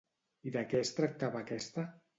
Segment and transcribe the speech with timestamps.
[0.51, 1.91] I de què es tractava aquesta?